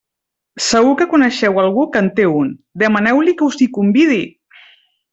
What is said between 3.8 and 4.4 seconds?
convidi!